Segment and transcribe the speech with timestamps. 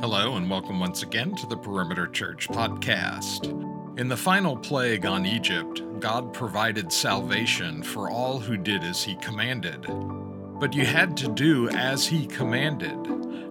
[0.00, 3.50] Hello, and welcome once again to the Perimeter Church podcast.
[3.98, 9.16] In the final plague on Egypt, God provided salvation for all who did as He
[9.16, 9.84] commanded.
[10.58, 12.96] But you had to do as He commanded,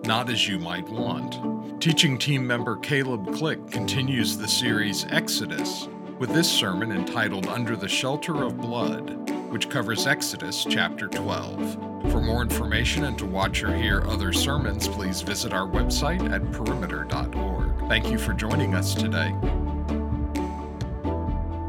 [0.07, 1.79] not as you might want.
[1.79, 5.87] Teaching team member Caleb Click continues the series Exodus
[6.17, 11.88] with this sermon entitled Under the Shelter of Blood, which covers Exodus chapter 12.
[12.11, 16.51] For more information and to watch or hear other sermons, please visit our website at
[16.51, 17.87] perimeter.org.
[17.87, 19.31] Thank you for joining us today.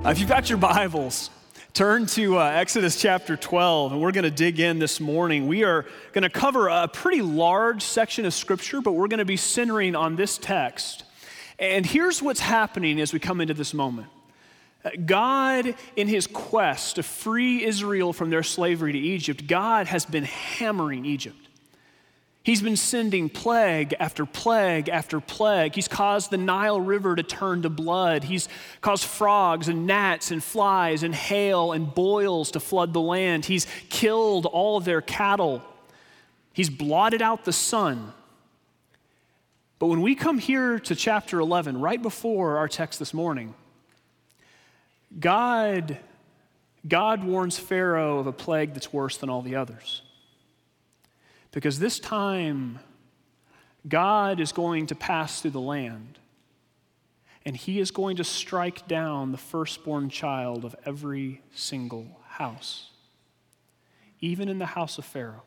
[0.09, 1.29] If you've got your Bibles,
[1.75, 5.47] turn to uh, Exodus chapter 12, and we're going to dig in this morning.
[5.47, 9.27] We are going to cover a pretty large section of Scripture, but we're going to
[9.27, 11.05] be centering on this text.
[11.59, 14.09] And here's what's happening as we come into this moment.
[15.05, 20.25] God, in his quest to free Israel from their slavery to Egypt, God has been
[20.25, 21.37] hammering Egypt.
[22.43, 25.75] He's been sending plague after plague after plague.
[25.75, 28.25] He's caused the Nile River to turn to blood.
[28.25, 28.49] He's
[28.81, 33.45] caused frogs and gnats and flies and hail and boils to flood the land.
[33.45, 35.63] He's killed all their cattle.
[36.55, 38.15] He's blotted out the sun.
[39.79, 43.55] But when we come here to chapter 11, right before our text this morning,
[45.19, 45.99] God,
[46.87, 50.03] God warns Pharaoh of a plague that's worse than all the others.
[51.53, 52.79] Because this time,
[53.89, 56.19] God is going to pass through the land,
[57.45, 62.91] and he is going to strike down the firstborn child of every single house,
[64.21, 65.43] even in the house of Pharaoh.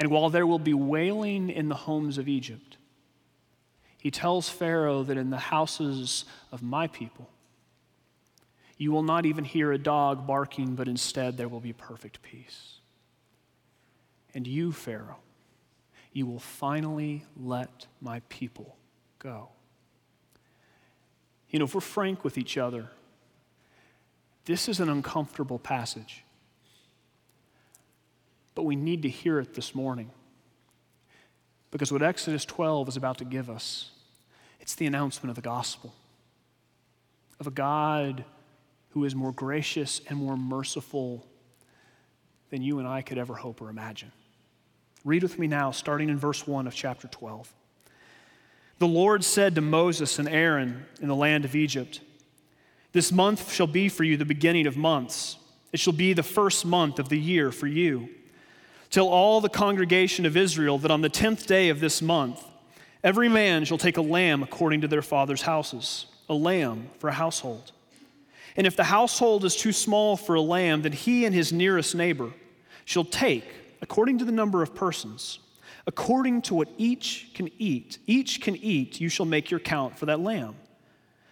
[0.00, 2.76] And while there will be wailing in the homes of Egypt,
[3.98, 7.28] he tells Pharaoh that in the houses of my people,
[8.78, 12.78] you will not even hear a dog barking, but instead there will be perfect peace.
[14.32, 15.18] And you, Pharaoh,
[16.12, 18.76] you will finally let my people
[19.18, 19.48] go.
[21.50, 22.88] You know, if we're frank with each other,
[24.44, 26.24] this is an uncomfortable passage.
[28.54, 30.10] But we need to hear it this morning.
[31.70, 33.90] Because what Exodus 12 is about to give us,
[34.60, 35.94] it's the announcement of the gospel
[37.40, 38.24] of a God
[38.90, 41.26] who is more gracious and more merciful
[42.50, 44.12] than you and I could ever hope or imagine.
[45.04, 47.52] Read with me now, starting in verse 1 of chapter 12.
[48.78, 52.00] The Lord said to Moses and Aaron in the land of Egypt,
[52.92, 55.36] This month shall be for you the beginning of months.
[55.72, 58.08] It shall be the first month of the year for you.
[58.90, 62.42] Till all the congregation of Israel that on the tenth day of this month,
[63.04, 67.12] every man shall take a lamb according to their father's houses, a lamb for a
[67.12, 67.72] household.
[68.58, 71.94] And if the household is too small for a lamb, then he and his nearest
[71.94, 72.32] neighbor
[72.84, 73.44] shall take,
[73.80, 75.38] according to the number of persons,
[75.86, 77.98] according to what each can eat.
[78.08, 80.56] Each can eat, you shall make your count for that lamb.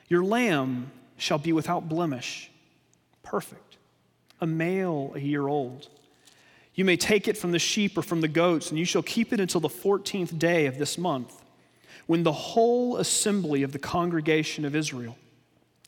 [0.09, 2.48] Your lamb shall be without blemish,
[3.25, 3.76] perfect,
[4.41, 5.88] a male a year old.
[6.76, 9.32] You may take it from the sheep or from the goats, and you shall keep
[9.32, 11.42] it until the 14th day of this month,
[12.06, 15.16] when the whole assembly of the congregation of Israel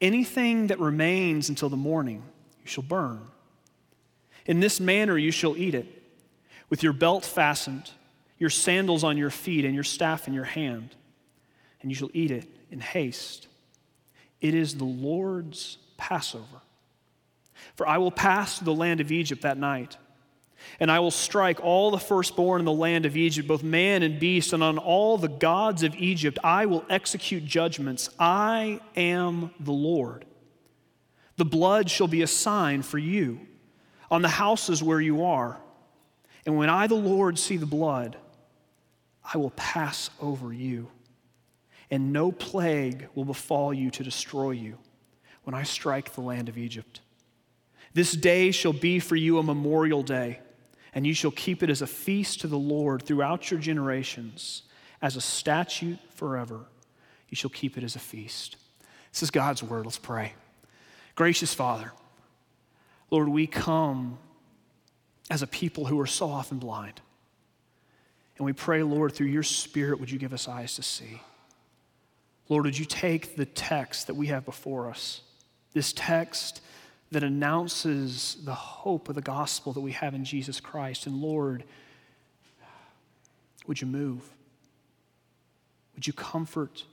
[0.00, 2.22] Anything that remains until the morning,
[2.62, 3.20] you shall burn.
[4.44, 6.02] In this manner you shall eat it,
[6.68, 7.90] with your belt fastened,
[8.38, 10.94] your sandals on your feet, and your staff in your hand.
[11.80, 13.48] And you shall eat it in haste.
[14.40, 16.60] It is the Lord's Passover.
[17.74, 19.96] For I will pass through the land of Egypt that night
[20.80, 24.18] and I will strike all the firstborn in the land of Egypt, both man and
[24.18, 28.10] beast, and on all the gods of Egypt I will execute judgments.
[28.18, 30.24] I am the Lord.
[31.36, 33.40] The blood shall be a sign for you
[34.10, 35.58] on the houses where you are.
[36.44, 38.16] And when I, the Lord, see the blood,
[39.22, 40.88] I will pass over you,
[41.90, 44.78] and no plague will befall you to destroy you
[45.42, 47.00] when I strike the land of Egypt.
[47.94, 50.40] This day shall be for you a memorial day
[50.96, 54.62] and you shall keep it as a feast to the Lord throughout your generations,
[55.02, 56.60] as a statute forever.
[57.28, 58.56] You shall keep it as a feast.
[59.12, 59.84] This is God's word.
[59.84, 60.32] Let's pray.
[61.14, 61.92] Gracious Father,
[63.10, 64.16] Lord, we come
[65.28, 67.02] as a people who are so often blind.
[68.38, 71.20] And we pray, Lord, through your Spirit, would you give us eyes to see?
[72.48, 75.20] Lord, would you take the text that we have before us,
[75.74, 76.62] this text
[77.12, 81.64] that announces the hope of the gospel that we have in Jesus Christ, and Lord,
[83.66, 84.22] would you move?
[85.94, 86.84] Would you comfort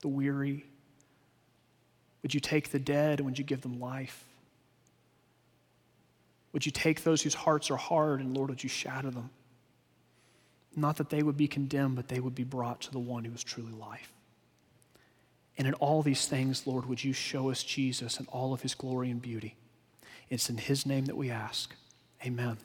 [0.00, 0.64] the weary?
[2.22, 4.24] Would you take the dead and would you give them life?
[6.52, 9.30] Would you take those whose hearts are hard and, Lord, would you shatter them?
[10.76, 13.32] Not that they would be condemned, but they would be brought to the one who
[13.32, 14.12] is truly life.
[15.60, 18.74] And in all these things, Lord, would you show us Jesus and all of his
[18.74, 19.56] glory and beauty?
[20.30, 21.74] It's in his name that we ask.
[22.24, 22.56] Amen.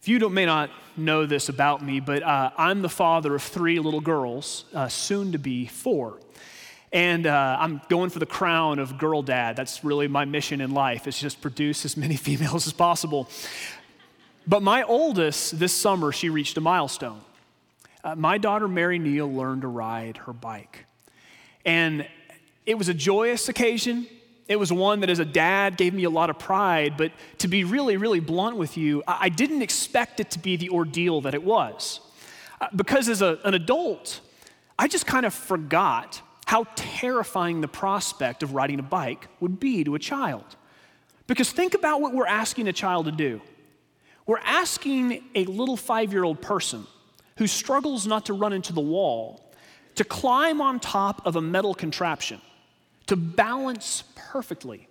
[0.00, 3.80] If you may not know this about me, but uh, I'm the father of three
[3.80, 6.18] little girls, uh, soon to be four.
[6.90, 9.54] And uh, I'm going for the crown of girl dad.
[9.54, 13.28] That's really my mission in life, is just produce as many females as possible.
[14.46, 17.20] But my oldest, this summer, she reached a milestone.
[18.02, 20.86] Uh, my daughter, Mary Neal, learned to ride her bike.
[21.68, 22.08] And
[22.64, 24.06] it was a joyous occasion.
[24.48, 26.96] It was one that, as a dad, gave me a lot of pride.
[26.96, 30.70] But to be really, really blunt with you, I didn't expect it to be the
[30.70, 32.00] ordeal that it was.
[32.58, 34.20] Uh, because as a, an adult,
[34.78, 39.84] I just kind of forgot how terrifying the prospect of riding a bike would be
[39.84, 40.56] to a child.
[41.26, 43.42] Because think about what we're asking a child to do.
[44.24, 46.86] We're asking a little five year old person
[47.36, 49.47] who struggles not to run into the wall
[49.98, 52.40] to climb on top of a metal contraption,
[53.08, 54.88] to balance perfectly,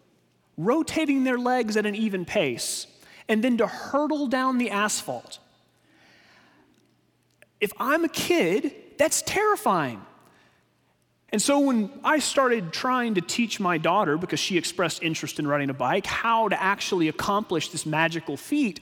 [0.58, 2.88] rotating their legs at an even pace,
[3.30, 5.40] and then to hurtle down the asphalt.
[7.62, 10.02] If I'm a kid, that's terrifying.
[11.30, 15.48] And so when I started trying to teach my daughter, because she expressed interest in
[15.48, 18.82] riding a bike, how to actually accomplish this magical feat,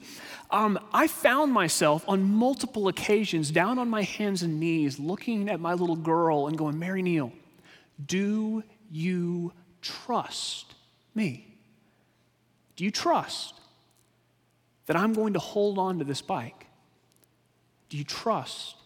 [0.50, 5.60] um, I found myself on multiple occasions down on my hands and knees looking at
[5.60, 7.32] my little girl and going, Mary Neal,
[8.04, 9.52] do you
[9.82, 10.74] trust
[11.14, 11.56] me?
[12.76, 13.54] Do you trust
[14.86, 16.66] that I'm going to hold on to this bike?
[17.88, 18.76] Do you trust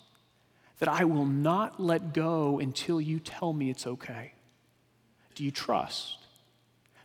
[0.79, 4.33] that I will not let go until you tell me it's okay?
[5.35, 6.19] Do you trust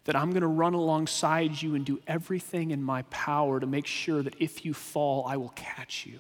[0.06, 3.88] that I'm going to run alongside you and do everything in my power to make
[3.88, 6.19] sure that if you fall, I will catch you?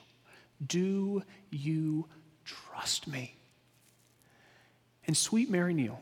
[0.65, 2.07] Do you
[2.43, 3.35] trust me?
[5.07, 6.01] And sweet Mary Neal,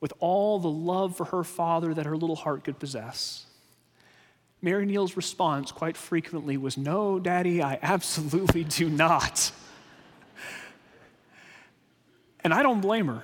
[0.00, 3.44] with all the love for her father that her little heart could possess,
[4.62, 9.52] Mary Neal's response quite frequently was, No, Daddy, I absolutely do not.
[12.42, 13.22] And I don't blame her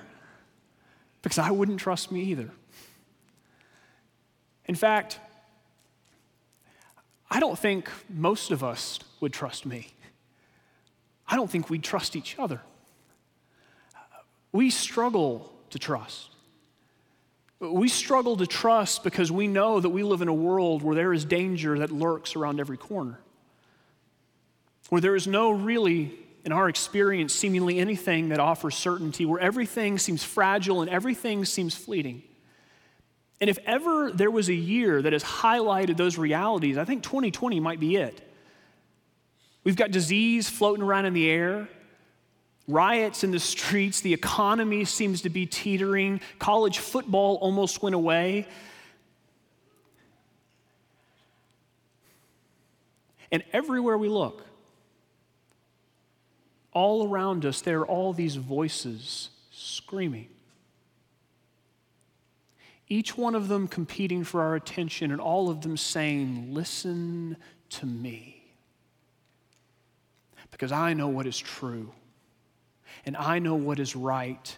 [1.21, 2.49] because I wouldn't trust me either.
[4.65, 5.19] In fact,
[7.29, 9.87] I don't think most of us would trust me.
[11.27, 12.61] I don't think we'd trust each other.
[14.51, 16.35] We struggle to trust.
[17.59, 21.13] We struggle to trust because we know that we live in a world where there
[21.13, 23.19] is danger that lurks around every corner,
[24.89, 29.97] where there is no really, in our experience, seemingly anything that offers certainty, where everything
[29.97, 32.23] seems fragile and everything seems fleeting.
[33.39, 37.59] And if ever there was a year that has highlighted those realities, I think 2020
[37.59, 38.21] might be it.
[39.63, 41.67] We've got disease floating around in the air
[42.67, 48.47] riots in the streets, the economy seems to be teetering, college football almost went away.
[53.31, 54.45] And everywhere we look,
[56.73, 60.29] all around us, there are all these voices screaming.
[62.87, 67.37] Each one of them competing for our attention, and all of them saying, Listen
[67.69, 68.43] to me.
[70.51, 71.91] Because I know what is true
[73.05, 74.57] and I know what is right.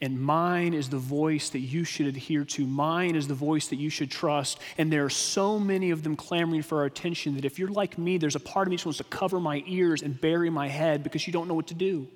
[0.00, 2.66] And mine is the voice that you should adhere to.
[2.66, 4.58] Mine is the voice that you should trust.
[4.76, 7.96] And there are so many of them clamoring for our attention that if you're like
[7.96, 10.68] me, there's a part of me that wants to cover my ears and bury my
[10.68, 12.06] head because you don't know what to do.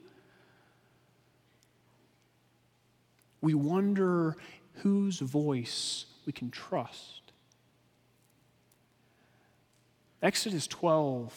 [3.41, 4.37] We wonder
[4.75, 7.33] whose voice we can trust.
[10.23, 11.35] Exodus 12.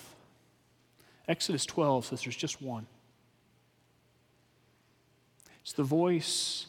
[1.27, 2.85] Exodus 12 says there's just one.
[5.63, 6.67] It's the voice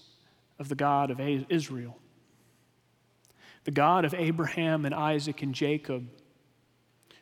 [0.58, 1.98] of the God of Israel,
[3.64, 6.08] the God of Abraham and Isaac and Jacob,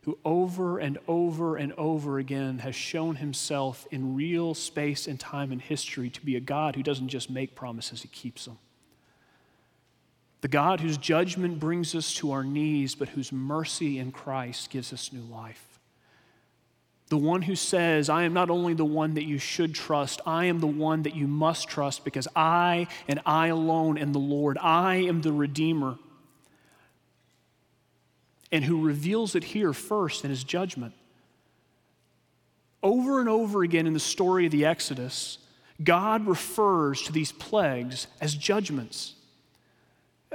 [0.02, 5.50] who over and over and over again has shown himself in real space and time
[5.50, 8.58] and history to be a God who doesn't just make promises, he keeps them.
[10.42, 14.92] The God whose judgment brings us to our knees, but whose mercy in Christ gives
[14.92, 15.71] us new life
[17.12, 20.46] the one who says, I am not only the one that you should trust, I
[20.46, 24.56] am the one that you must trust because I and I alone am the Lord.
[24.56, 25.98] I am the Redeemer.
[28.50, 30.94] And who reveals it here first in his judgment.
[32.82, 35.36] Over and over again in the story of the Exodus,
[35.84, 39.16] God refers to these plagues as judgments.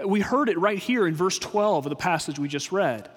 [0.05, 3.09] We heard it right here in verse 12 of the passage we just read.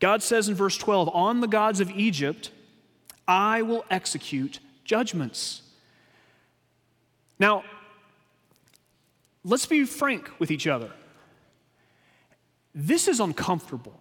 [0.00, 2.50] God says in verse 12, On the gods of Egypt,
[3.26, 5.62] I will execute judgments.
[7.38, 7.64] Now,
[9.44, 10.90] let's be frank with each other.
[12.74, 14.00] This is uncomfortable.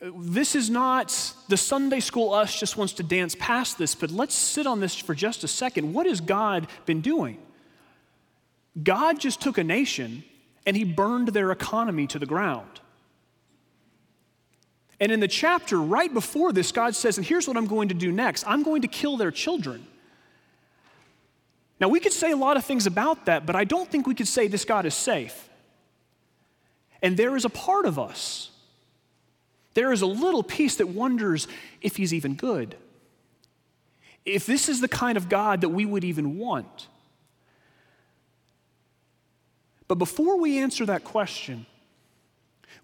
[0.00, 4.34] This is not the Sunday school us just wants to dance past this, but let's
[4.34, 5.92] sit on this for just a second.
[5.92, 7.38] What has God been doing?
[8.82, 10.24] God just took a nation
[10.66, 12.81] and he burned their economy to the ground.
[15.02, 17.94] And in the chapter right before this, God says, and here's what I'm going to
[17.94, 19.84] do next I'm going to kill their children.
[21.80, 24.14] Now, we could say a lot of things about that, but I don't think we
[24.14, 25.48] could say this God is safe.
[27.02, 28.52] And there is a part of us,
[29.74, 31.48] there is a little piece that wonders
[31.80, 32.76] if he's even good.
[34.24, 36.86] If this is the kind of God that we would even want.
[39.88, 41.66] But before we answer that question,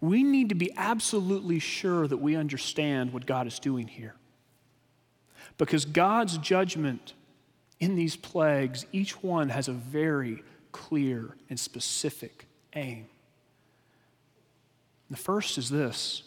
[0.00, 4.14] we need to be absolutely sure that we understand what God is doing here.
[5.56, 7.14] Because God's judgment
[7.80, 13.06] in these plagues, each one has a very clear and specific aim.
[15.10, 16.22] The first is this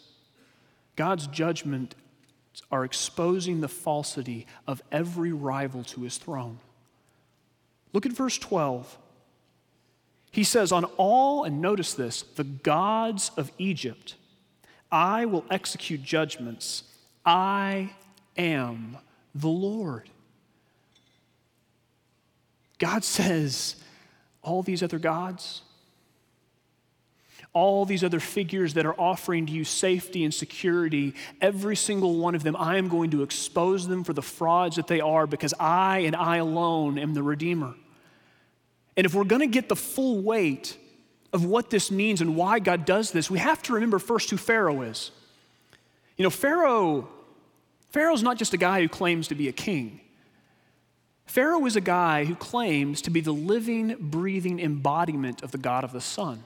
[0.96, 1.94] God's judgment
[2.70, 6.58] are exposing the falsity of every rival to his throne.
[7.92, 8.98] Look at verse 12.
[10.32, 14.16] He says, On all, and notice this, the gods of Egypt,
[14.90, 16.84] I will execute judgments.
[17.24, 17.92] I
[18.36, 18.96] am
[19.34, 20.08] the Lord.
[22.78, 23.76] God says,
[24.42, 25.62] All these other gods,
[27.52, 32.34] all these other figures that are offering to you safety and security, every single one
[32.34, 35.52] of them, I am going to expose them for the frauds that they are because
[35.60, 37.74] I and I alone am the Redeemer.
[38.96, 40.76] And if we're going to get the full weight
[41.32, 44.36] of what this means and why God does this, we have to remember first who
[44.36, 45.10] Pharaoh is.
[46.16, 47.08] You know, Pharaoh,
[47.90, 50.00] Pharaoh's not just a guy who claims to be a king.
[51.24, 55.84] Pharaoh is a guy who claims to be the living, breathing embodiment of the God
[55.84, 56.42] of the sun.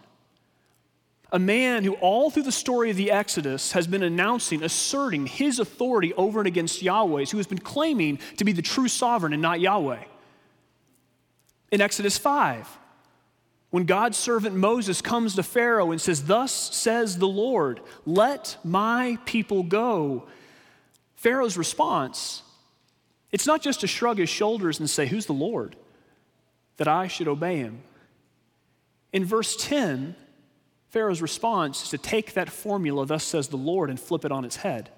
[1.32, 5.58] A man who, all through the story of the Exodus, has been announcing, asserting his
[5.58, 9.42] authority over and against Yahweh's, who has been claiming to be the true sovereign and
[9.42, 10.04] not Yahweh
[11.70, 12.78] in Exodus 5.
[13.70, 19.18] When God's servant Moses comes to Pharaoh and says, Thus says the Lord, let my
[19.25, 20.26] people go.
[21.16, 22.42] Pharaoh's response,
[23.32, 25.76] it's not just to shrug his shoulders and say, Who's the Lord?
[26.76, 27.82] That I should obey him.
[29.12, 30.14] In verse 10,
[30.90, 34.44] Pharaoh's response is to take that formula, Thus says the Lord, and flip it on
[34.44, 34.90] its head.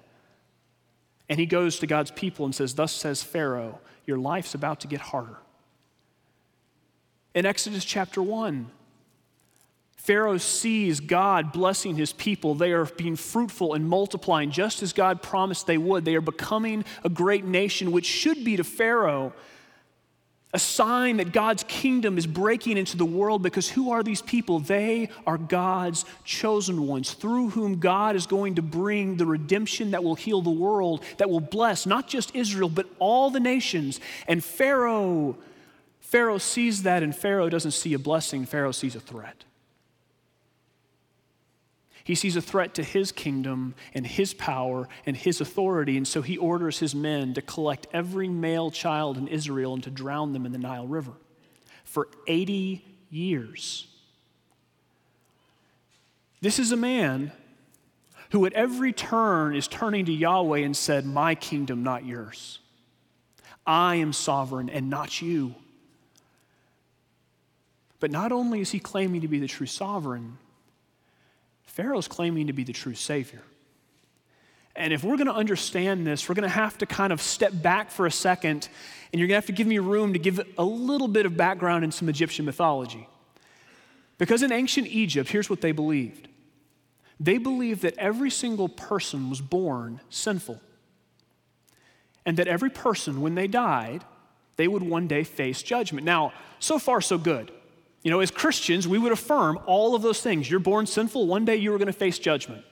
[1.27, 4.87] And he goes to God's people and says, Thus says Pharaoh, your life's about to
[4.87, 5.37] get harder.
[7.33, 8.69] In Exodus chapter 1,
[9.95, 12.55] Pharaoh sees God blessing his people.
[12.55, 16.05] They are being fruitful and multiplying just as God promised they would.
[16.05, 19.33] They are becoming a great nation, which should be to Pharaoh
[20.51, 24.59] a sign that God's kingdom is breaking into the world because who are these people?
[24.59, 30.03] They are God's chosen ones through whom God is going to bring the redemption that
[30.03, 33.99] will heal the world, that will bless not just Israel, but all the nations.
[34.27, 35.37] And Pharaoh
[36.09, 39.43] Pharaoh sees that, and Pharaoh doesn't see a blessing, Pharaoh sees a threat.
[42.03, 46.23] He sees a threat to his kingdom and his power and his authority, and so
[46.23, 50.47] he orders his men to collect every male child in Israel and to drown them
[50.47, 51.11] in the Nile River
[51.83, 53.85] for 80 years.
[56.41, 57.31] This is a man
[58.31, 62.57] who at every turn is turning to Yahweh and said, My kingdom, not yours.
[63.67, 65.53] I am sovereign and not you.
[67.99, 70.37] But not only is he claiming to be the true sovereign,
[71.63, 73.41] Pharaoh's claiming to be the true Savior.
[74.75, 77.51] And if we're going to understand this, we're going to have to kind of step
[77.53, 78.69] back for a second,
[79.11, 81.35] and you're going to have to give me room to give a little bit of
[81.35, 83.07] background in some Egyptian mythology.
[84.17, 86.27] Because in ancient Egypt, here's what they believed
[87.21, 90.61] they believed that every single person was born sinful,
[92.25, 94.05] and that every person, when they died,
[94.55, 96.05] they would one day face judgment.
[96.05, 97.51] Now, so far, so good.
[98.01, 100.49] You know, as Christians, we would affirm all of those things.
[100.49, 102.63] You're born sinful, one day you are going to face judgment.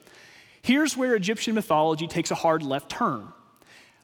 [0.62, 3.28] Here's where Egyptian mythology takes a hard left turn.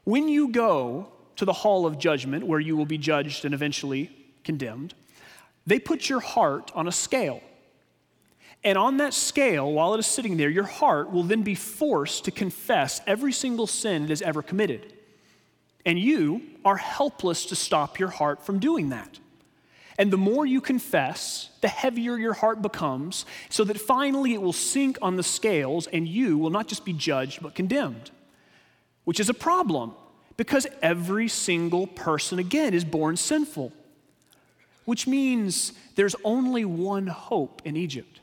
[0.05, 4.11] When you go to the hall of judgment, where you will be judged and eventually
[4.45, 4.95] condemned,
[5.67, 7.41] they put your heart on a scale.
[8.63, 12.25] And on that scale, while it is sitting there, your heart will then be forced
[12.25, 14.93] to confess every single sin it has ever committed.
[15.85, 19.19] And you are helpless to stop your heart from doing that.
[19.97, 24.53] And the more you confess, the heavier your heart becomes, so that finally it will
[24.53, 28.11] sink on the scales and you will not just be judged but condemned,
[29.05, 29.95] which is a problem
[30.37, 33.73] because every single person, again, is born sinful,
[34.85, 38.21] which means there's only one hope in Egypt.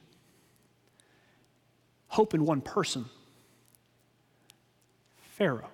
[2.09, 3.05] Hope in one person.
[5.37, 5.69] Pharaoh.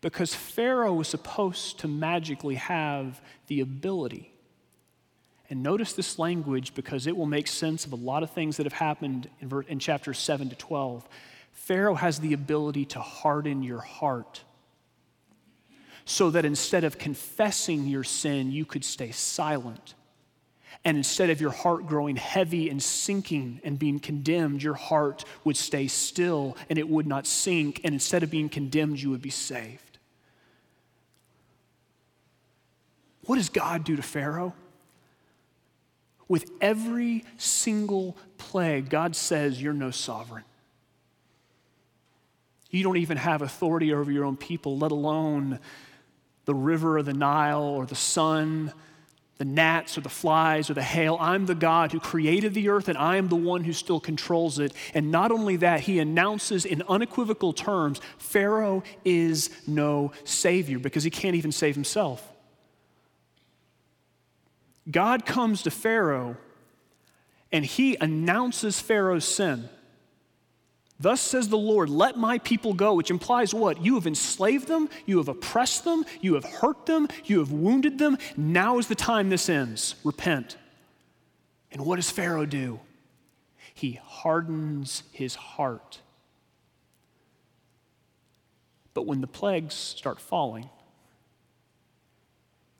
[0.00, 4.31] Because Pharaoh was supposed to magically have the ability
[5.52, 8.64] and notice this language because it will make sense of a lot of things that
[8.64, 11.06] have happened in, in chapters 7 to 12.
[11.52, 14.44] Pharaoh has the ability to harden your heart
[16.06, 19.94] so that instead of confessing your sin, you could stay silent.
[20.86, 25.58] And instead of your heart growing heavy and sinking and being condemned, your heart would
[25.58, 27.82] stay still and it would not sink.
[27.84, 29.98] And instead of being condemned, you would be saved.
[33.26, 34.54] What does God do to Pharaoh?
[36.32, 40.44] With every single plague, God says, You're no sovereign.
[42.70, 45.58] You don't even have authority over your own people, let alone
[46.46, 48.72] the river or the Nile or the sun,
[49.36, 51.18] the gnats or the flies or the hail.
[51.20, 54.58] I'm the God who created the earth and I am the one who still controls
[54.58, 54.72] it.
[54.94, 61.10] And not only that, he announces in unequivocal terms Pharaoh is no savior because he
[61.10, 62.31] can't even save himself.
[64.90, 66.36] God comes to Pharaoh
[67.50, 69.68] and he announces Pharaoh's sin.
[70.98, 73.84] Thus says the Lord, let my people go, which implies what?
[73.84, 77.98] You have enslaved them, you have oppressed them, you have hurt them, you have wounded
[77.98, 78.16] them.
[78.36, 79.96] Now is the time this ends.
[80.04, 80.56] Repent.
[81.72, 82.80] And what does Pharaoh do?
[83.74, 86.00] He hardens his heart.
[88.94, 90.68] But when the plagues start falling,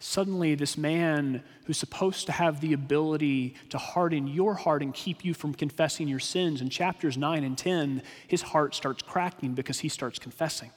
[0.04, 5.24] Suddenly, this man who's supposed to have the ability to harden your heart and keep
[5.24, 9.78] you from confessing your sins, in chapters 9 and 10, his heart starts cracking because
[9.78, 10.72] he starts confessing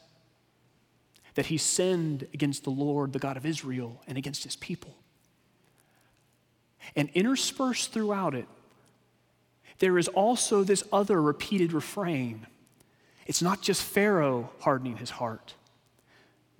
[1.33, 4.95] that he sinned against the Lord, the God of Israel, and against his people.
[6.95, 8.47] And interspersed throughout it,
[9.79, 12.45] there is also this other repeated refrain.
[13.25, 15.55] It's not just Pharaoh hardening his heart,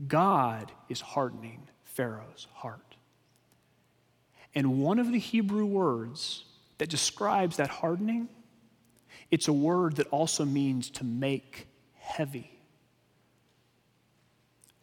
[0.08, 2.95] God is hardening Pharaoh's heart.
[4.53, 6.45] And one of the Hebrew words
[6.77, 8.29] that describes that hardening,
[9.31, 12.51] it's a word that also means to make heavy.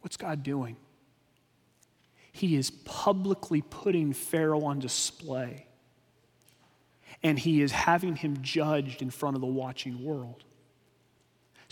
[0.01, 0.75] What's God doing?
[2.31, 5.67] He is publicly putting Pharaoh on display,
[7.21, 10.43] and he is having him judged in front of the watching world.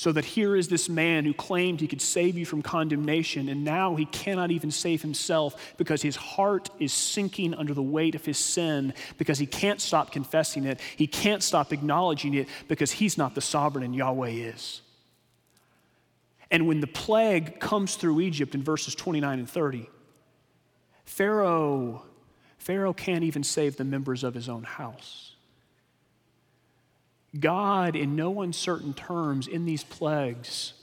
[0.02, 3.64] So that here is this man who claimed he could save you from condemnation, and
[3.64, 8.26] now he cannot even save himself because his heart is sinking under the weight of
[8.26, 10.80] his sin because he can't stop confessing it.
[10.96, 14.82] He can't stop acknowledging it because he's not the sovereign and Yahweh is.
[16.50, 19.88] And when the plague comes through Egypt in verses 29 and 30,
[21.06, 22.02] Pharaoh,
[22.58, 25.31] Pharaoh can't even save the members of his own house.
[27.40, 30.74] God, in no uncertain terms, in these plagues,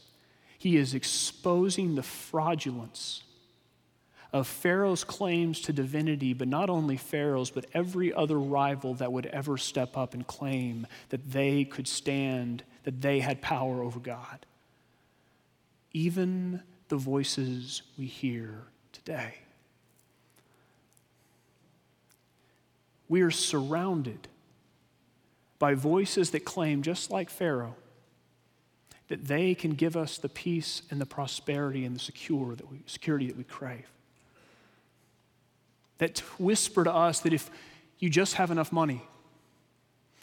[0.59, 3.23] he is exposing the fraudulence
[4.33, 9.27] of Pharaoh's claims to divinity, but not only Pharaoh's, but every other rival that would
[9.27, 14.45] ever step up and claim that they could stand, that they had power over God.
[15.93, 19.35] Even the voices we hear today.
[23.09, 24.29] We are surrounded
[25.59, 27.75] by voices that claim, just like Pharaoh,
[29.09, 32.81] that they can give us the peace and the prosperity and the secure that we,
[32.87, 33.87] security that we crave.
[35.99, 37.51] That whisper to us that if
[37.99, 39.03] you just have enough money,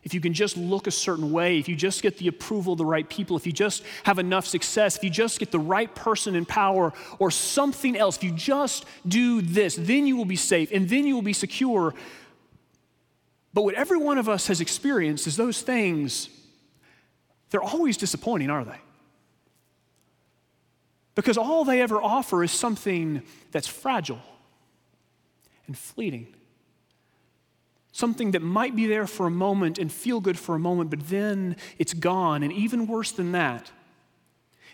[0.06, 2.78] if you can just look a certain way, if you just get the approval of
[2.78, 5.94] the right people, if you just have enough success, if you just get the right
[5.96, 10.36] person in power or something else, if you just do this, then you will be
[10.36, 11.96] safe and then you will be secure.
[13.56, 16.30] But what every one of us has experienced is those things,
[17.50, 18.78] they're always disappointing, are they?
[21.16, 24.20] Because all they ever offer is something that's fragile
[25.68, 26.28] and fleeting.
[27.94, 31.08] Something that might be there for a moment and feel good for a moment, but
[31.08, 32.44] then it's gone.
[32.44, 33.72] And even worse than that,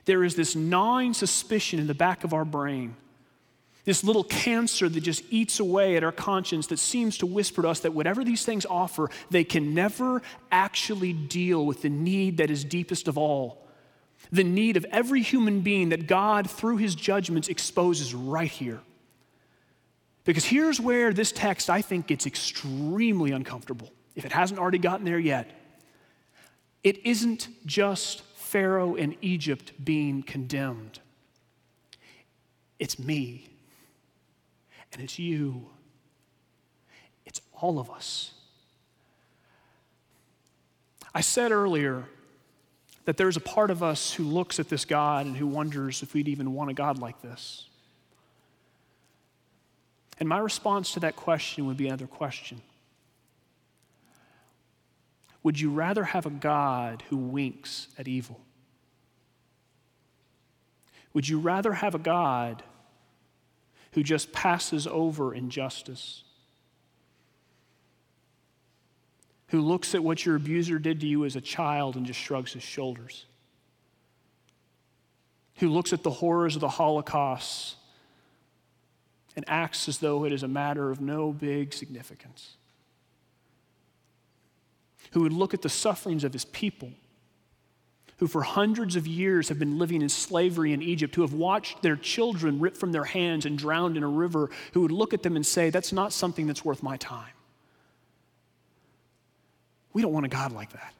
[0.06, 2.96] there is this gnawing suspicion in the back of our brain,
[3.86, 7.70] this little cancer that just eats away at our conscience that seems to whisper to
[7.70, 12.52] us that whatever these things offer, they can never actually deal with the need that
[12.52, 13.62] is deepest of all
[14.32, 18.80] the need of every human being that God, through his judgments, exposes right here.
[20.24, 25.06] Because here's where this text, I think, gets extremely uncomfortable, if it hasn't already gotten
[25.06, 25.50] there yet.
[26.84, 31.00] It isn't just Pharaoh and Egypt being condemned,
[32.80, 33.48] it's me,
[34.94, 35.70] and it's you,
[37.26, 38.32] it's all of us.
[41.14, 42.06] I said earlier
[43.06, 46.14] that there's a part of us who looks at this God and who wonders if
[46.14, 47.68] we'd even want a God like this.
[50.20, 52.62] And my response to that question would be another question
[55.44, 58.40] Would you rather have a God who winks at evil?
[61.14, 62.64] Would you rather have a God
[63.94, 66.24] who just passes over injustice?
[69.48, 72.54] Who looks at what your abuser did to you as a child and just shrugs
[72.54, 73.26] his shoulders?
[75.58, 77.76] Who looks at the horrors of the Holocaust
[79.36, 82.56] and acts as though it is a matter of no big significance,
[85.12, 86.92] who would look at the sufferings of his people,
[88.22, 91.82] who for hundreds of years have been living in slavery in Egypt, who have watched
[91.82, 95.24] their children ripped from their hands and drowned in a river, who would look at
[95.24, 97.34] them and say, That's not something that's worth my time.
[99.92, 100.94] We don't want a God like that.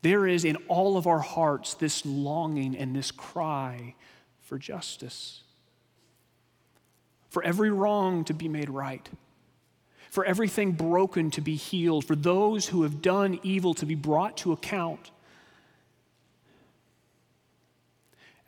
[0.00, 3.94] There is in all of our hearts this longing and this cry
[4.40, 5.42] for justice
[7.28, 9.06] for every wrong to be made right,
[10.16, 14.34] for everything broken to be healed, for those who have done evil to be brought
[14.34, 15.10] to account.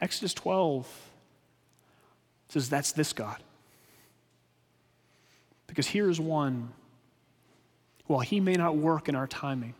[0.00, 1.11] Exodus 12
[2.48, 3.37] says that's this God.
[5.66, 6.70] Because here is one,
[8.07, 9.74] while he may not work in our timing,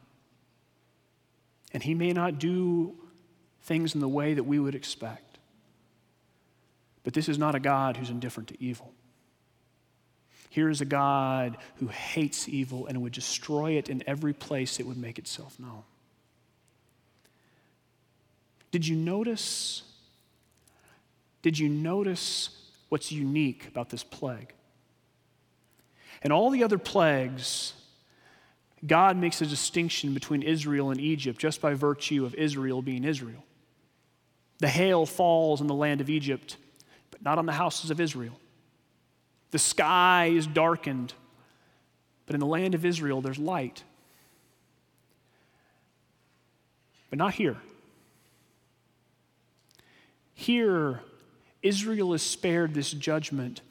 [1.73, 2.95] and he may not do
[3.63, 5.39] things in the way that we would expect,
[7.03, 8.93] but this is not a God who's indifferent to evil.
[10.51, 14.87] Here is a God who hates evil and would destroy it in every place it
[14.87, 15.83] would make itself known.
[18.71, 19.83] Did you notice?
[21.43, 22.51] Did you notice
[22.89, 24.53] what's unique about this plague?
[26.23, 27.75] And all the other plagues,
[28.87, 33.45] God makes a distinction between Israel and Egypt just by virtue of Israel being Israel.
[34.59, 36.57] The hail falls in the land of Egypt,
[37.11, 38.39] but not on the houses of Israel.
[39.51, 41.15] The sky is darkened,
[42.27, 43.83] but in the land of Israel, there's light.
[47.11, 47.57] But not here.
[50.35, 51.01] Here,
[51.63, 53.63] Israel is spared this judgment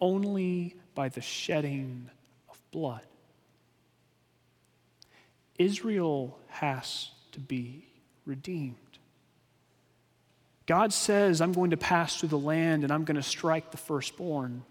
[0.00, 2.10] only by the shedding
[2.50, 3.00] of blood.
[5.58, 7.86] Israel has to be
[8.26, 8.76] redeemed.
[10.66, 13.76] God says, I'm going to pass through the land and I'm going to strike the
[13.76, 14.62] firstborn.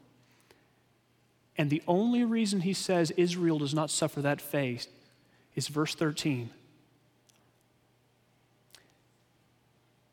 [1.58, 4.88] And the only reason he says Israel does not suffer that fate
[5.56, 6.50] is verse 13.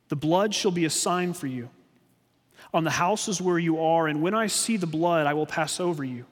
[0.09, 1.71] The blood shall be a sign for you
[2.75, 5.81] on the houses where you are, and when I see the blood, I will pass
[5.81, 6.25] over you.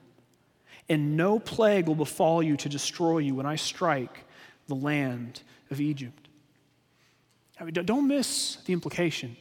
[0.88, 4.24] And no plague will befall you to destroy you when I strike
[4.66, 6.28] the land of Egypt.
[7.60, 9.36] I mean, don't miss the implication.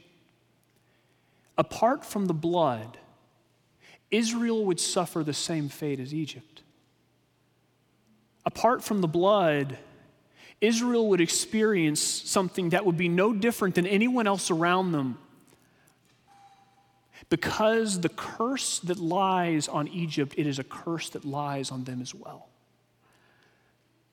[1.58, 2.98] Apart from the blood,
[4.12, 6.62] Israel would suffer the same fate as Egypt.
[8.46, 9.78] Apart from the blood,
[10.62, 15.18] Israel would experience something that would be no different than anyone else around them.
[17.30, 22.02] Because the curse that lies on Egypt, it is a curse that lies on them
[22.02, 22.48] as well.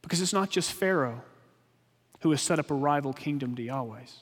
[0.02, 1.22] Because it's not just Pharaoh
[2.20, 4.16] who has set up a rival kingdom to Yahweh's.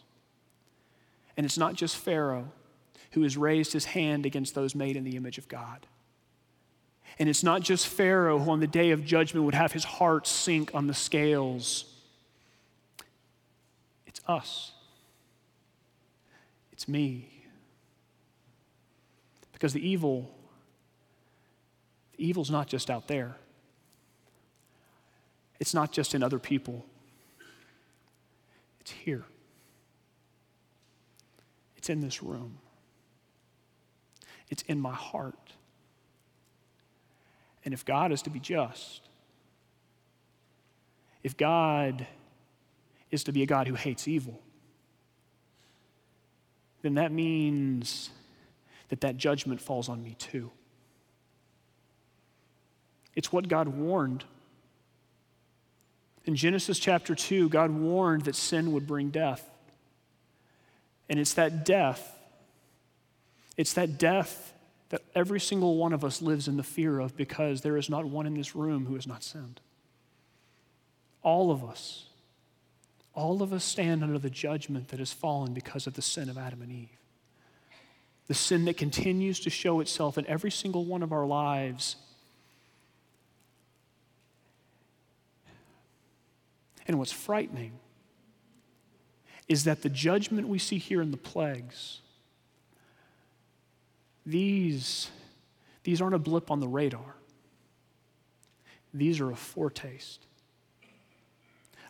[1.36, 2.50] And it's not just Pharaoh
[3.12, 5.86] who has raised his hand against those made in the image of God.
[7.18, 10.26] And it's not just Pharaoh who on the day of judgment would have his heart
[10.26, 11.84] sink on the scales.
[14.06, 14.72] It's us.
[16.72, 17.28] It's me.
[19.52, 20.34] Because the evil,
[22.16, 23.36] the evil's not just out there.
[25.60, 26.84] It's not just in other people.
[28.80, 29.24] It's here.
[31.76, 32.58] It's in this room.
[34.52, 35.54] It's in my heart.
[37.64, 39.08] And if God is to be just,
[41.22, 42.06] if God
[43.10, 44.38] is to be a God who hates evil,
[46.82, 48.10] then that means
[48.90, 50.50] that that judgment falls on me too.
[53.14, 54.22] It's what God warned.
[56.26, 59.48] In Genesis chapter 2, God warned that sin would bring death.
[61.08, 62.18] And it's that death,
[63.56, 64.54] it's that death
[64.90, 68.04] that every single one of us lives in the fear of because there is not
[68.04, 69.60] one in this room who has not sinned.
[71.22, 72.06] All of us,
[73.14, 76.36] all of us stand under the judgment that has fallen because of the sin of
[76.36, 76.98] Adam and Eve.
[78.26, 81.96] The sin that continues to show itself in every single one of our lives
[86.86, 87.72] And what's frightening
[89.48, 92.00] is that the judgment we see here in the plagues,
[94.24, 95.10] these,
[95.84, 97.16] these aren't a blip on the radar.
[98.94, 100.26] These are a foretaste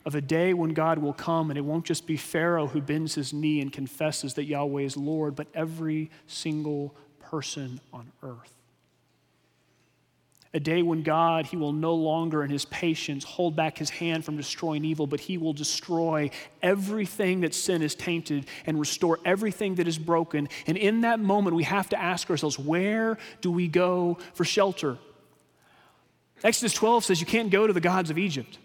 [0.04, 3.14] of a day when God will come, and it won't just be Pharaoh who bends
[3.14, 8.61] his knee and confesses that Yahweh is Lord, but every single person on earth
[10.54, 14.24] a day when God, He will no longer in His patience hold back His hand
[14.24, 16.30] from destroying evil, but He will destroy
[16.62, 20.48] everything that sin has tainted and restore everything that is broken.
[20.66, 24.98] And in that moment, we have to ask ourselves, where do we go for shelter?
[26.44, 28.58] Exodus 12 says you can't go to the gods of Egypt.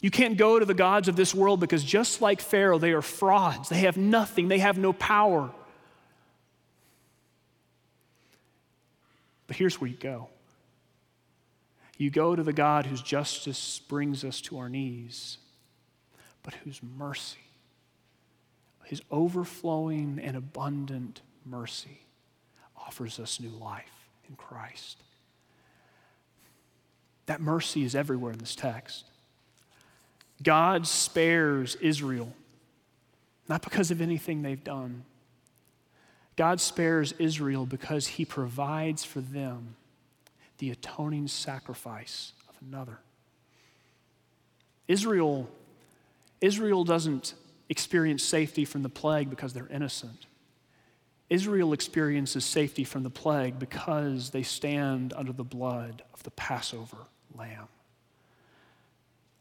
[0.00, 3.02] You can't go to the gods of this world because just like Pharaoh, they are
[3.02, 3.68] frauds.
[3.68, 5.50] They have nothing, they have no power.
[9.46, 10.28] But here's where you go
[11.98, 15.38] you go to the God whose justice brings us to our knees,
[16.42, 17.38] but whose mercy,
[18.84, 22.00] his overflowing and abundant mercy,
[22.76, 25.02] offers us new life in Christ.
[27.26, 29.04] That mercy is everywhere in this text.
[30.42, 32.32] God spares Israel,
[33.48, 35.04] not because of anything they've done.
[36.36, 39.76] God spares Israel because he provides for them
[40.58, 42.98] the atoning sacrifice of another.
[44.88, 45.48] Israel,
[46.40, 47.34] Israel doesn't
[47.68, 50.26] experience safety from the plague because they're innocent.
[51.28, 56.98] Israel experiences safety from the plague because they stand under the blood of the Passover
[57.34, 57.66] lamb.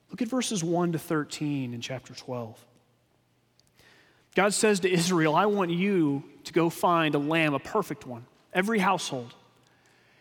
[0.10, 2.64] Look at verses 1 to 13 in chapter 12.
[4.36, 8.26] God says to Israel, I want you to go find a lamb, a perfect one,
[8.54, 9.34] every household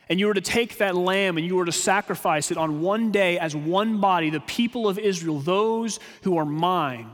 [0.08, 3.10] and you were to take that lamb and you were to sacrifice it on one
[3.10, 7.10] day as one body, the people of Israel, those who are mine.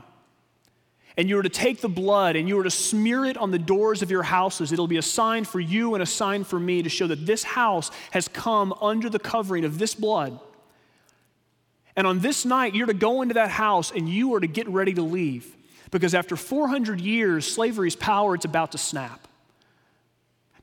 [1.17, 3.59] And you were to take the blood and you were to smear it on the
[3.59, 4.71] doors of your houses.
[4.71, 7.43] It'll be a sign for you and a sign for me to show that this
[7.43, 10.39] house has come under the covering of this blood.
[11.95, 14.67] And on this night, you're to go into that house and you are to get
[14.69, 15.55] ready to leave.
[15.91, 19.27] Because after 400 years, slavery's power, it's about to snap.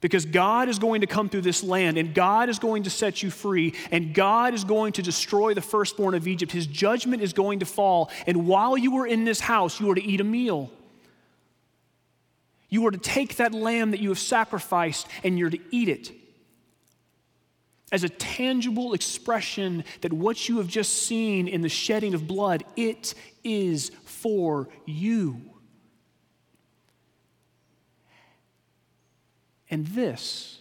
[0.00, 3.22] Because God is going to come through this land and God is going to set
[3.22, 6.52] you free and God is going to destroy the firstborn of Egypt.
[6.52, 8.11] His judgment is going to fall.
[8.26, 10.70] And while you were in this house, you were to eat a meal.
[12.68, 16.12] You are to take that lamb that you have sacrificed and you're to eat it
[17.90, 22.64] as a tangible expression that what you have just seen in the shedding of blood,
[22.76, 25.40] it is for you.
[29.70, 30.61] And this,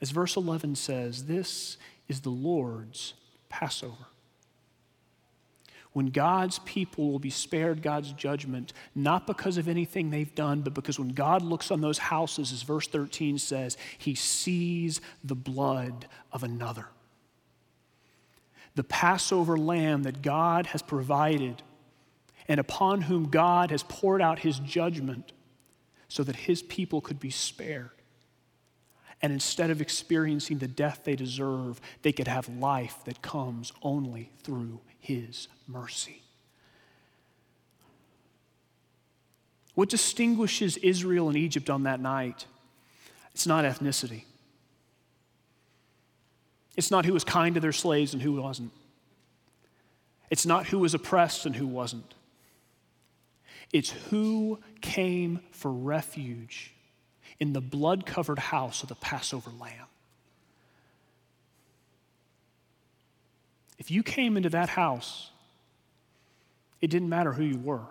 [0.00, 1.76] as verse 11 says, this
[2.08, 3.14] is the Lord's
[3.48, 4.06] Passover.
[5.92, 10.74] When God's people will be spared God's judgment, not because of anything they've done, but
[10.74, 16.06] because when God looks on those houses, as verse 13 says, he sees the blood
[16.32, 16.88] of another.
[18.74, 21.62] The Passover lamb that God has provided
[22.46, 25.32] and upon whom God has poured out his judgment
[26.16, 27.90] so that his people could be spared.
[29.20, 34.30] And instead of experiencing the death they deserve, they could have life that comes only
[34.42, 36.22] through his mercy.
[39.74, 42.46] What distinguishes Israel and Egypt on that night?
[43.34, 44.24] It's not ethnicity.
[46.78, 48.72] It's not who was kind to their slaves and who wasn't.
[50.30, 52.14] It's not who was oppressed and who wasn't.
[53.72, 56.72] It's who came for refuge
[57.40, 59.86] in the blood covered house of the Passover lamb.
[63.78, 65.30] If you came into that house,
[66.80, 67.86] it didn't matter who you were.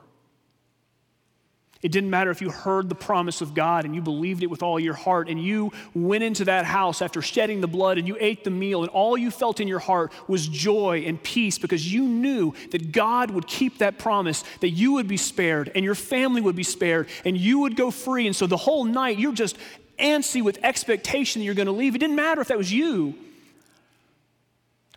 [1.86, 4.64] It didn't matter if you heard the promise of God and you believed it with
[4.64, 8.18] all your heart and you went into that house after shedding the blood and you
[8.20, 11.94] ate the meal and all you felt in your heart was joy and peace because
[11.94, 15.94] you knew that God would keep that promise, that you would be spared and your
[15.94, 18.26] family would be spared and you would go free.
[18.26, 19.56] And so the whole night you're just
[20.00, 21.94] antsy with expectation that you're going to leave.
[21.94, 23.14] It didn't matter if that was you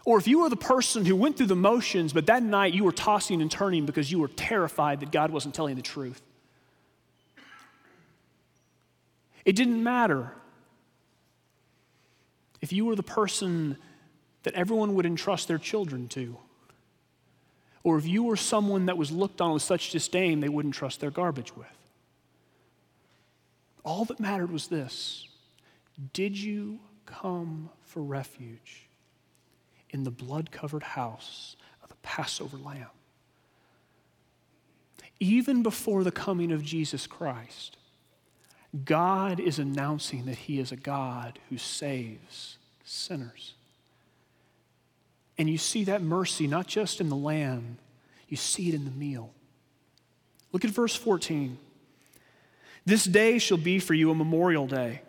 [0.07, 2.83] or if you were the person who went through the motions, but that night you
[2.83, 6.23] were tossing and turning because you were terrified that God wasn't telling the truth.
[9.49, 10.35] It didn't matter
[12.61, 13.79] if you were the person
[14.43, 16.37] that everyone would entrust their children to,
[17.83, 21.01] or if you were someone that was looked on with such disdain they wouldn't trust
[21.01, 21.67] their garbage with.
[23.85, 25.27] All that mattered was this
[26.13, 28.87] Did you come for refuge
[29.89, 32.91] in the blood covered house of the Passover lamb?
[35.21, 37.79] Even before the coming of Jesus Christ,
[38.85, 43.55] God is announcing that He is a God who saves sinners.
[45.39, 47.79] And you see that mercy not just in the lamb,
[48.29, 49.33] you see it in the meal.
[50.53, 51.59] Look at verse 14.
[52.85, 55.03] This day shall be for you a memorial day,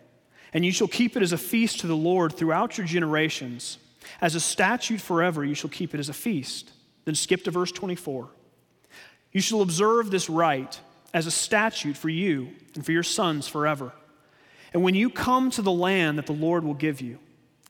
[0.52, 3.78] and you shall keep it as a feast to the Lord throughout your generations.
[4.20, 6.70] As a statute forever, you shall keep it as a feast.
[7.04, 8.28] Then skip to verse 24.
[9.32, 10.80] You shall observe this rite
[11.12, 13.92] as a statute for you and for your sons forever.
[14.72, 17.18] And when you come to the land that the Lord will give you,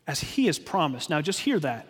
[0.07, 1.87] as He has promised, now just hear that.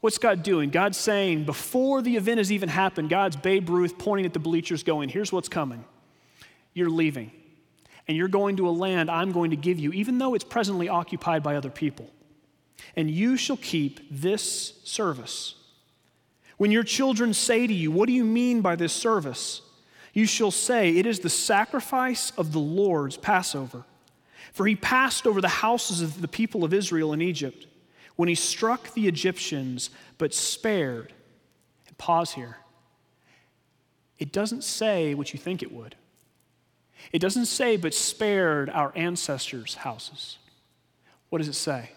[0.00, 0.70] What's God doing?
[0.70, 4.82] God's saying, before the event has even happened, God's Babe Ruth pointing at the bleachers,
[4.82, 5.84] going, Here's what's coming.
[6.74, 7.30] You're leaving,
[8.08, 10.88] and you're going to a land I'm going to give you, even though it's presently
[10.88, 12.10] occupied by other people.
[12.96, 15.54] And you shall keep this service.
[16.56, 19.62] When your children say to you, What do you mean by this service?
[20.14, 23.84] You shall say, It is the sacrifice of the Lord's Passover.
[24.52, 27.66] For he passed over the houses of the people of Israel in Egypt
[28.14, 31.12] when he struck the Egyptians, but spared.
[31.88, 32.58] And pause here.
[34.18, 35.96] It doesn't say what you think it would.
[37.12, 40.38] It doesn't say, but spared our ancestors' houses.
[41.28, 41.90] What does it say?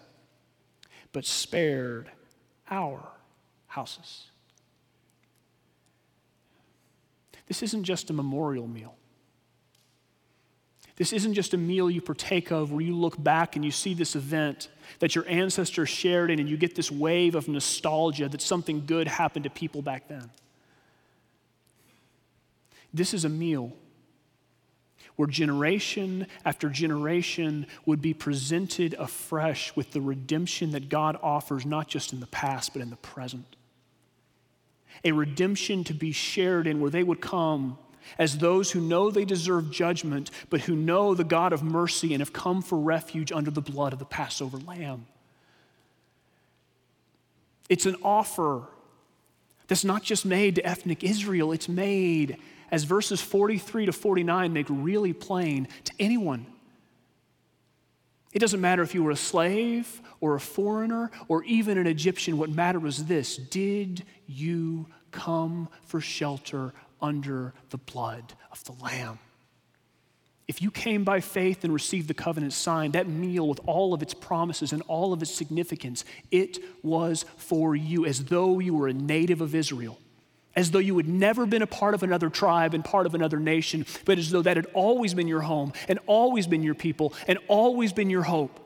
[1.12, 2.10] But spared
[2.68, 3.08] our
[3.68, 4.26] houses.
[7.48, 8.94] This isn't just a memorial meal.
[10.96, 13.94] This isn't just a meal you partake of where you look back and you see
[13.94, 18.42] this event that your ancestors shared in and you get this wave of nostalgia that
[18.42, 20.28] something good happened to people back then.
[22.92, 23.72] This is a meal
[25.16, 31.88] where generation after generation would be presented afresh with the redemption that God offers, not
[31.88, 33.56] just in the past, but in the present
[35.04, 37.78] a redemption to be shared in where they would come
[38.18, 42.20] as those who know they deserve judgment, but who know the God of mercy and
[42.20, 45.06] have come for refuge under the blood of the Passover lamb.
[47.68, 48.62] It's an offer
[49.66, 52.38] that's not just made to ethnic Israel, it's made,
[52.70, 56.46] as verses 43 to 49 make really plain, to anyone.
[58.32, 62.38] It doesn't matter if you were a slave or a foreigner or even an Egyptian.
[62.38, 69.18] What mattered was this Did you come for shelter under the blood of the Lamb.
[70.46, 74.00] If you came by faith and received the covenant sign, that meal with all of
[74.00, 78.88] its promises and all of its significance, it was for you as though you were
[78.88, 79.98] a native of Israel,
[80.58, 83.38] as though you had never been a part of another tribe and part of another
[83.38, 87.14] nation, but as though that had always been your home and always been your people
[87.28, 88.58] and always been your hope.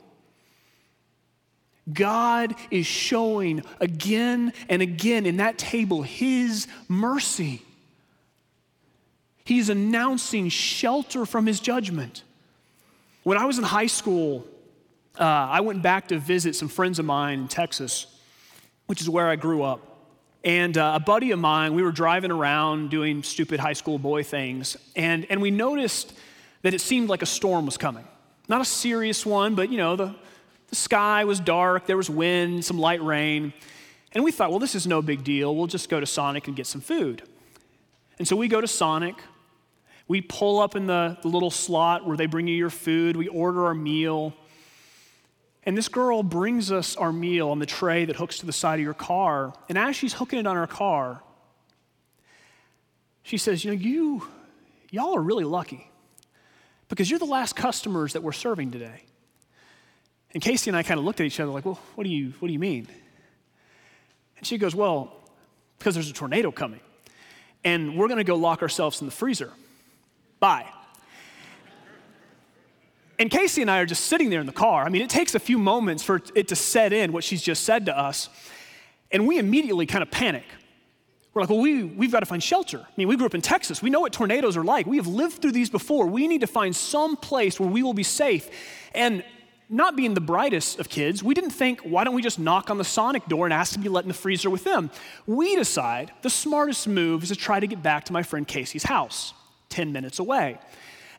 [1.93, 7.61] God is showing again and again in that table His mercy.
[9.45, 12.23] He's announcing shelter from His judgment.
[13.23, 14.47] When I was in high school,
[15.21, 18.07] uh, I went back to visit some friends of mine in Texas,
[18.87, 19.92] which is where I grew up.
[20.45, 24.25] And uh, a buddy of mine, we were driving around doing stupid high school boy
[24.25, 26.13] things, and, and we noticed
[26.63, 28.05] that it seemed like a storm was coming.
[28.49, 30.15] Not a serious one, but you know, the,
[30.69, 33.53] the sky was dark, there was wind, some light rain.
[34.13, 35.55] And we thought, well, this is no big deal.
[35.55, 37.23] We'll just go to Sonic and get some food.
[38.19, 39.15] And so we go to Sonic.
[40.07, 43.17] We pull up in the, the little slot where they bring you your food.
[43.17, 44.35] We order our meal.
[45.65, 48.81] And this girl brings us our meal on the tray that hooks to the side
[48.81, 49.53] of your car.
[49.69, 51.23] And as she's hooking it on our car,
[53.23, 54.27] she says, You know, you,
[54.91, 55.89] y'all are really lucky
[56.89, 59.05] because you're the last customers that we're serving today.
[60.35, 62.33] And Casey and I kind of looked at each other like, well, what do you,
[62.39, 62.89] what do you mean?
[64.39, 65.15] And she goes, well,
[65.79, 66.81] because there's a tornado coming.
[67.65, 69.51] And we're going to go lock ourselves in the freezer.
[70.41, 70.67] Bye.
[73.23, 74.85] And Casey and I are just sitting there in the car.
[74.85, 77.63] I mean, it takes a few moments for it to set in what she's just
[77.63, 78.29] said to us.
[79.13, 80.43] And we immediately kind of panic.
[81.33, 82.81] We're like, well, we, we've got to find shelter.
[82.81, 83.81] I mean, we grew up in Texas.
[83.81, 84.87] We know what tornadoes are like.
[84.87, 86.09] We have lived through these before.
[86.09, 88.51] We need to find some place where we will be safe.
[88.93, 89.23] And
[89.69, 92.79] not being the brightest of kids, we didn't think, why don't we just knock on
[92.79, 94.91] the Sonic door and ask to be let in the freezer with them?
[95.29, 98.83] We decide the smartest move is to try to get back to my friend Casey's
[98.83, 99.33] house,
[99.69, 100.59] 10 minutes away.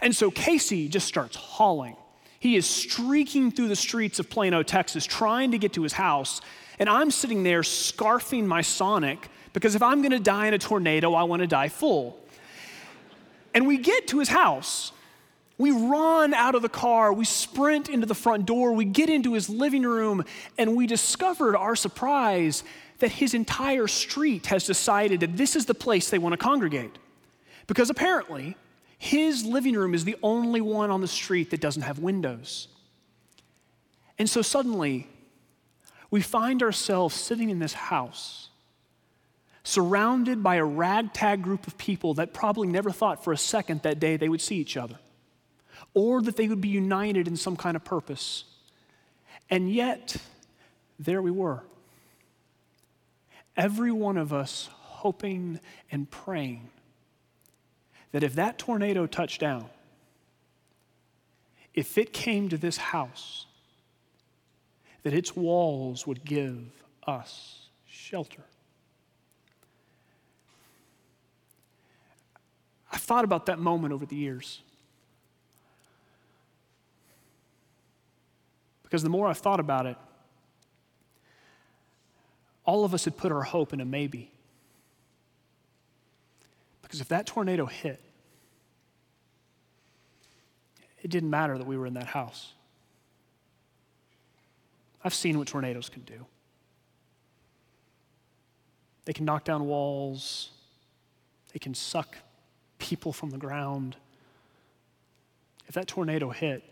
[0.03, 1.95] And so Casey just starts hauling.
[2.37, 6.41] He is streaking through the streets of Plano, Texas, trying to get to his house.
[6.77, 10.57] And I'm sitting there scarfing my Sonic because if I'm going to die in a
[10.57, 12.19] tornado, I want to die full.
[13.53, 14.91] And we get to his house.
[15.57, 19.35] We run out of the car, we sprint into the front door, we get into
[19.35, 20.25] his living room,
[20.57, 22.65] and we discovered our surprise
[22.99, 26.97] that his entire street has decided that this is the place they want to congregate.
[27.67, 28.57] Because apparently,
[29.03, 32.69] his living room is the only one on the street that doesn't have windows.
[34.17, 35.09] And so suddenly,
[36.09, 38.47] we find ourselves sitting in this house
[39.61, 43.99] surrounded by a ragtag group of people that probably never thought for a second that
[43.99, 44.97] day they would see each other
[45.93, 48.45] or that they would be united in some kind of purpose.
[49.49, 50.15] And yet,
[50.97, 51.61] there we were.
[53.57, 55.59] Every one of us hoping
[55.91, 56.69] and praying
[58.13, 59.65] that if that tornado touched down,
[61.73, 63.47] if it came to this house,
[65.01, 66.59] that its walls would give
[67.05, 68.43] us shelter.
[72.91, 74.61] I've thought about that moment over the years.
[78.83, 79.97] Because the more I've thought about it,
[82.63, 84.32] all of us had put our hope in a maybe.
[86.93, 87.99] Because if that tornado hit,
[91.01, 92.53] it didn't matter that we were in that house.
[95.03, 96.27] I've seen what tornadoes can do.
[99.05, 100.51] They can knock down walls,
[101.51, 102.15] they can suck
[102.77, 103.95] people from the ground.
[105.67, 106.63] If that tornado hit,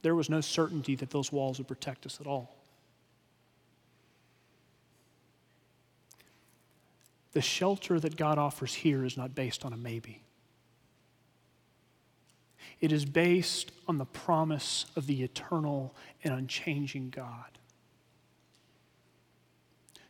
[0.00, 2.55] there was no certainty that those walls would protect us at all.
[7.36, 10.22] The shelter that God offers here is not based on a maybe.
[12.80, 17.58] It is based on the promise of the eternal and unchanging God,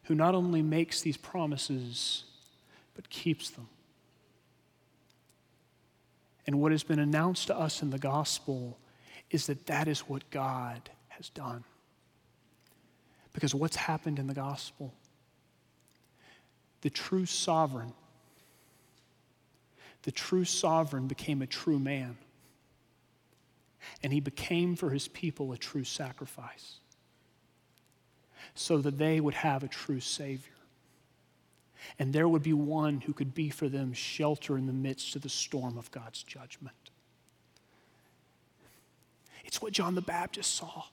[0.04, 2.22] who not only makes these promises,
[2.94, 3.66] but keeps them.
[6.46, 8.78] And what has been announced to us in the gospel
[9.32, 11.64] is that that is what God has done.
[13.32, 14.94] Because what's happened in the gospel?
[16.86, 17.92] The true sovereign,
[20.04, 22.16] the true sovereign became a true man.
[24.04, 26.76] And he became for his people a true sacrifice
[28.54, 30.52] so that they would have a true Savior.
[31.98, 35.22] And there would be one who could be for them shelter in the midst of
[35.22, 36.92] the storm of God's judgment.
[39.44, 40.84] It's what John the Baptist saw.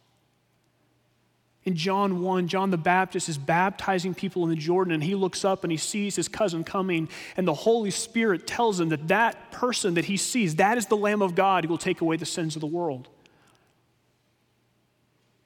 [1.65, 5.45] In John 1, John the Baptist is baptizing people in the Jordan, and he looks
[5.45, 7.07] up and he sees his cousin coming,
[7.37, 10.97] and the Holy Spirit tells him that that person that he sees, that is the
[10.97, 13.07] Lamb of God who will take away the sins of the world.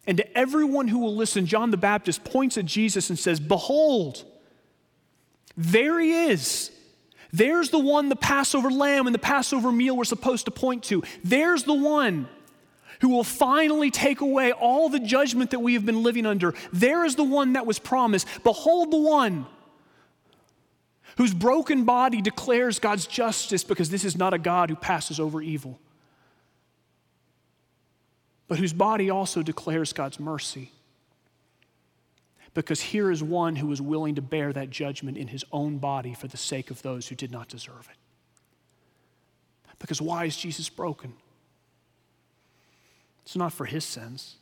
[0.08, 4.24] And to everyone who will listen, John the Baptist points at Jesus and says, Behold,
[5.56, 6.72] there he is.
[7.34, 11.04] There's the one the Passover lamb and the Passover meal were supposed to point to.
[11.24, 12.30] There's the one
[13.02, 16.54] who will finally take away all the judgment that we have been living under.
[16.74, 18.28] There is the one that was promised.
[18.44, 19.46] Behold, the one
[21.18, 25.42] whose broken body declares God's justice because this is not a God who passes over
[25.42, 25.80] evil,
[28.48, 30.72] but whose body also declares God's mercy.
[32.54, 36.16] Because here is one who was willing to bear that judgment in his own body
[36.16, 37.98] for the sake of those who did not deserve it.
[39.78, 41.14] Because why is Jesus broken?
[43.28, 44.38] It's not for his sins.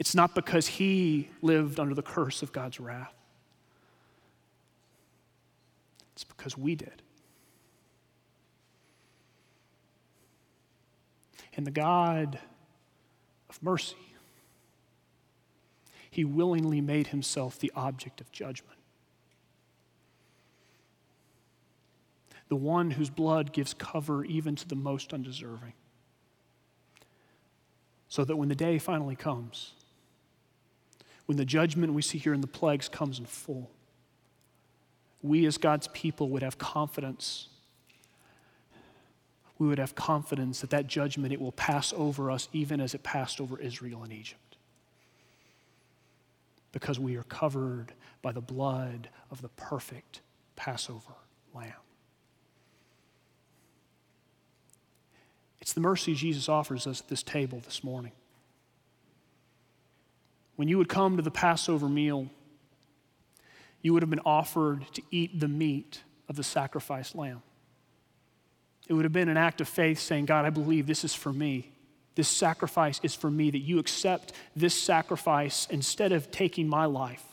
[0.00, 3.14] It's not because he lived under the curse of God's wrath.
[6.14, 7.02] It's because we did.
[11.54, 12.40] And the God
[13.48, 13.94] of mercy,
[16.10, 18.80] he willingly made himself the object of judgment.
[22.48, 25.74] The one whose blood gives cover even to the most undeserving
[28.08, 29.72] so that when the day finally comes,
[31.26, 33.70] when the judgment we see here in the plagues comes in full,
[35.22, 37.48] we as God's people would have confidence
[39.58, 43.02] we would have confidence that that judgment it will pass over us even as it
[43.02, 44.56] passed over Israel and Egypt.
[46.72, 50.20] Because we are covered by the blood of the perfect
[50.56, 51.14] Passover
[51.54, 51.72] lamb.
[55.66, 58.12] It's the mercy Jesus offers us at this table this morning.
[60.54, 62.28] When you would come to the Passover meal,
[63.82, 67.42] you would have been offered to eat the meat of the sacrificed lamb.
[68.86, 71.32] It would have been an act of faith saying, God, I believe this is for
[71.32, 71.72] me.
[72.14, 77.24] This sacrifice is for me, that you accept this sacrifice instead of taking my life.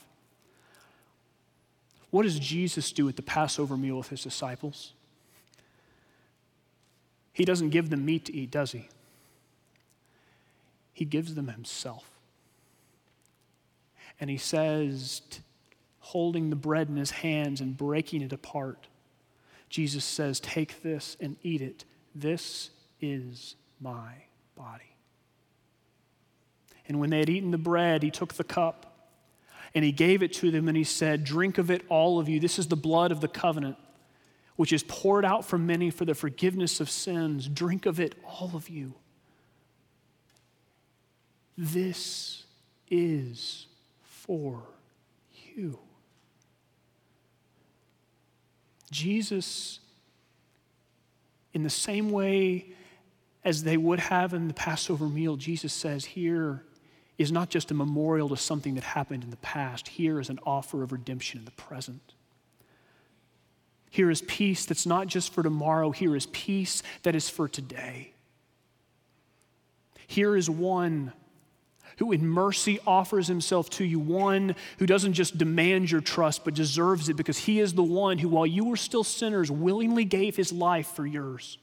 [2.10, 4.92] What does Jesus do at the Passover meal with his disciples?
[7.34, 8.88] He doesn't give them meat to eat, does he?
[10.94, 12.08] He gives them himself.
[14.18, 15.20] And he says,
[15.98, 18.86] holding the bread in his hands and breaking it apart,
[19.68, 21.84] Jesus says, Take this and eat it.
[22.14, 22.70] This
[23.00, 24.12] is my
[24.54, 24.94] body.
[26.86, 29.10] And when they had eaten the bread, he took the cup
[29.74, 32.38] and he gave it to them and he said, Drink of it, all of you.
[32.38, 33.76] This is the blood of the covenant,
[34.56, 37.48] which is poured out for many for the forgiveness of sins.
[37.48, 38.94] Drink of it, all of you.
[41.56, 42.44] This
[42.90, 43.66] is
[44.02, 44.62] for
[45.54, 45.78] you.
[48.90, 49.80] Jesus,
[51.52, 52.66] in the same way
[53.44, 56.64] as they would have in the Passover meal, Jesus says, here
[57.18, 60.38] is not just a memorial to something that happened in the past, here is an
[60.44, 62.13] offer of redemption in the present.
[63.94, 68.10] Here is peace that's not just for tomorrow, here is peace that is for today.
[70.08, 71.12] Here is one
[71.98, 76.54] who in mercy offers himself to you, one who doesn't just demand your trust, but
[76.54, 80.34] deserves it because he is the one who, while you were still sinners, willingly gave
[80.34, 81.56] his life for yours.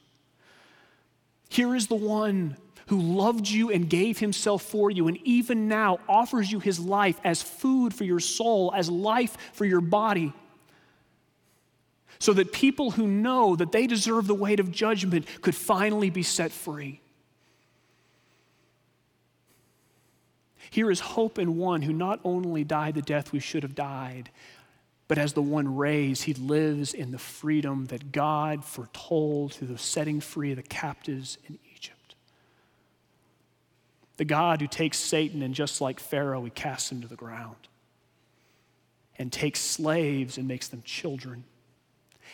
[1.50, 2.56] Here is the one
[2.86, 7.20] who loved you and gave himself for you, and even now offers you his life
[7.24, 10.32] as food for your soul, as life for your body.
[12.22, 16.22] So that people who know that they deserve the weight of judgment could finally be
[16.22, 17.00] set free.
[20.70, 24.30] Here is hope in one who not only died the death we should have died,
[25.08, 29.76] but as the one raised, he lives in the freedom that God foretold through the
[29.76, 32.14] setting free of the captives in Egypt.
[34.16, 37.66] The God who takes Satan and just like Pharaoh, he casts him to the ground
[39.18, 41.42] and takes slaves and makes them children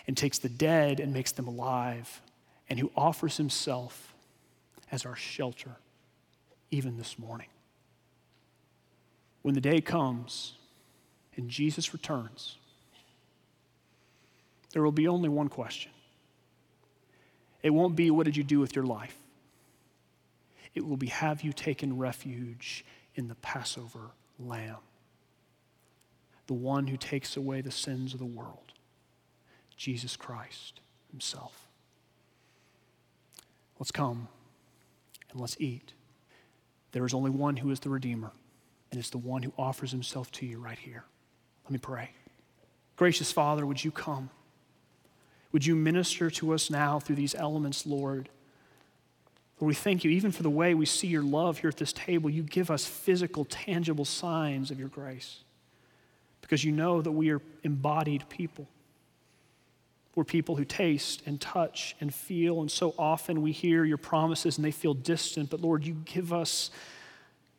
[0.07, 2.20] and takes the dead and makes them alive
[2.68, 4.14] and who offers himself
[4.90, 5.76] as our shelter
[6.70, 7.49] even this morning
[9.49, 10.53] when the day comes
[11.36, 12.59] and Jesus returns,
[14.72, 15.92] there will be only one question.
[17.62, 19.16] It won't be, What did you do with your life?
[20.74, 22.84] It will be, Have you taken refuge
[23.14, 24.76] in the Passover lamb,
[26.46, 28.67] the one who takes away the sins of the world,
[29.78, 31.68] Jesus Christ Himself?
[33.78, 34.28] Let's come
[35.30, 35.94] and let's eat.
[36.92, 38.32] There is only one who is the Redeemer
[38.90, 41.04] and it's the one who offers himself to you right here.
[41.64, 42.10] Let me pray.
[42.96, 44.30] Gracious Father, would you come?
[45.52, 48.28] Would you minister to us now through these elements, Lord?
[49.60, 51.92] Lord, we thank you even for the way we see your love here at this
[51.92, 52.30] table.
[52.30, 55.40] You give us physical, tangible signs of your grace
[56.40, 58.68] because you know that we are embodied people.
[60.18, 64.58] We're people who taste and touch and feel, and so often we hear your promises
[64.58, 66.72] and they feel distant, but Lord, you give us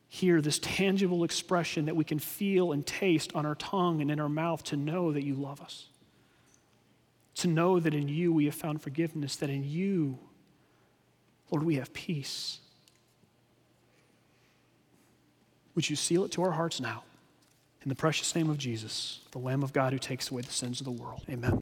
[0.10, 4.20] here this tangible expression that we can feel and taste on our tongue and in
[4.20, 5.86] our mouth to know that you love us.
[7.36, 10.20] To know that in you we have found forgiveness, that in you,
[11.52, 12.60] Lord, we have peace.
[15.76, 17.04] Would you seal it to our hearts now?
[17.84, 20.82] In the precious name of Jesus, the Lamb of God who takes away the sins
[20.82, 21.24] of the world.
[21.30, 21.62] Amen.